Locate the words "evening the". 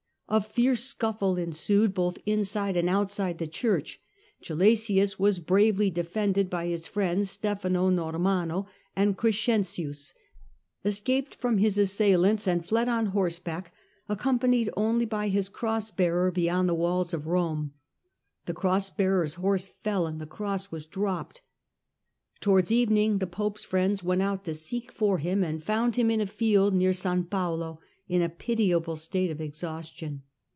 22.71-23.27